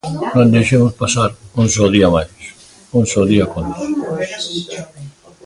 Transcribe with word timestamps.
Non 0.35 0.53
deixemos 0.55 0.93
pasar 1.01 1.29
un 1.61 1.67
só 1.75 1.85
día 1.95 2.09
máis; 2.15 2.35
un 2.99 3.03
só 3.11 3.21
día 3.31 3.45
conta. 3.53 3.79